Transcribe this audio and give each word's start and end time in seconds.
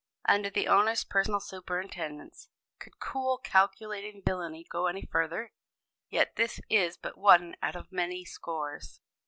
Under 0.27 0.49
the 0.49 0.67
owner's 0.67 1.03
personal 1.03 1.39
superintendence! 1.39 2.49
Could 2.79 2.99
cool 2.99 3.37
calculating 3.37 4.23
villany 4.25 4.63
go 4.67 4.87
any 4.87 5.05
further? 5.05 5.53
Yet 6.09 6.37
this 6.37 6.59
is 6.71 6.97
but 6.97 7.19
one 7.19 7.55
out 7.61 7.75
of 7.75 7.91
many 7.91 8.25
scores! 8.25 8.99